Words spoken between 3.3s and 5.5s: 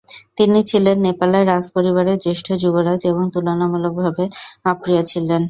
তুলনামূলকভাবে অপ্রিয় ছিলেন।